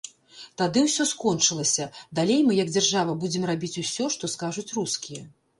Тады 0.61 0.79
ўсё 0.85 1.05
скончылася, 1.09 1.85
далей 2.21 2.41
мы 2.47 2.57
як 2.63 2.73
дзяржава 2.75 3.15
будзем 3.25 3.47
рабіць 3.51 3.73
усё, 3.85 4.11
што 4.17 4.33
скажуць 4.37 4.69
рускія. 4.81 5.23